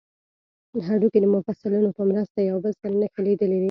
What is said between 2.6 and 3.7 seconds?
بل سره نښلیدلي دي